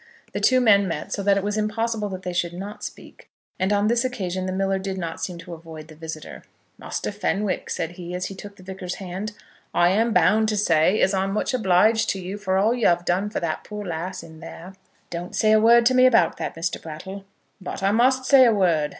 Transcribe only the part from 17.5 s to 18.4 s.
"But I must